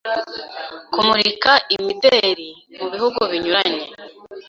kumurika 0.93 1.51
imideri 1.75 2.49
mu 2.79 2.85
bihugu 2.93 3.19
binyuranye 3.31 3.85